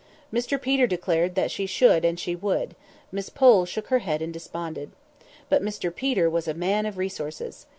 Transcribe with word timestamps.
Mr 0.33 0.59
Peter 0.59 0.87
declared 0.87 1.35
that 1.35 1.51
she 1.51 1.67
should 1.67 2.03
and 2.03 2.19
she 2.19 2.35
would; 2.35 2.75
Miss 3.11 3.29
Pole 3.29 3.65
shook 3.67 3.89
her 3.89 3.99
head 3.99 4.19
and 4.19 4.33
desponded. 4.33 4.89
But 5.47 5.61
Mr 5.61 5.93
Peter 5.95 6.27
was 6.27 6.47
a 6.47 6.55
man 6.55 6.87
of 6.87 6.97
resources. 6.97 7.67